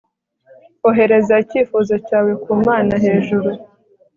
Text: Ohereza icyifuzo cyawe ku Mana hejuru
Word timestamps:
Ohereza 0.89 1.33
icyifuzo 1.43 1.93
cyawe 2.07 2.31
ku 2.43 2.51
Mana 2.65 2.93
hejuru 3.05 3.49